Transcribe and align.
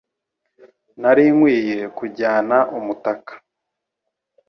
Nari 1.01 1.25
nkwiye 1.35 1.79
kujyana 1.97 2.57
umutaka. 2.77 3.33